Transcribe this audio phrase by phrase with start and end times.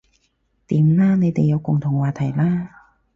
[0.67, 2.69] 掂啦你哋有共同話題喇